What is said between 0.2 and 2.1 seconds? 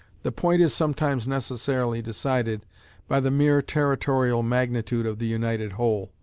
The point is sometimes necessarily